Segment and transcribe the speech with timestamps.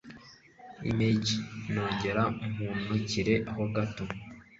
[0.89, 1.25] Img
[1.71, 2.23] nongere
[2.83, 4.05] mpunikire ho gato